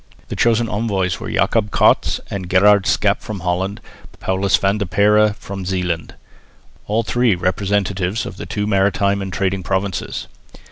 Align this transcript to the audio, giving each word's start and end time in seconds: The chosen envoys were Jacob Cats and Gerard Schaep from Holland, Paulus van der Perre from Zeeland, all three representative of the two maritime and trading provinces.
The 0.29 0.35
chosen 0.35 0.67
envoys 0.67 1.19
were 1.19 1.29
Jacob 1.29 1.71
Cats 1.71 2.19
and 2.31 2.49
Gerard 2.49 2.85
Schaep 2.87 3.19
from 3.19 3.41
Holland, 3.41 3.79
Paulus 4.19 4.57
van 4.57 4.79
der 4.79 4.87
Perre 4.87 5.33
from 5.33 5.63
Zeeland, 5.63 6.15
all 6.87 7.03
three 7.03 7.35
representative 7.35 8.25
of 8.25 8.37
the 8.37 8.47
two 8.47 8.65
maritime 8.65 9.21
and 9.21 9.31
trading 9.31 9.61
provinces. 9.61 10.25